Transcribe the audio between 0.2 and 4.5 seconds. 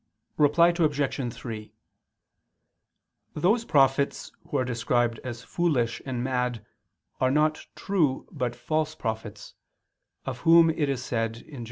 Reply Obj. 3: Those prophets